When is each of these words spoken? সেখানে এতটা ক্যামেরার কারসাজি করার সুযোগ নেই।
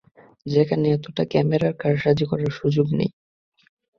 সেখানে 0.45 0.85
এতটা 0.91 1.23
ক্যামেরার 1.31 1.73
কারসাজি 1.81 2.25
করার 2.25 2.51
সুযোগ 2.59 2.87
নেই। 2.99 3.11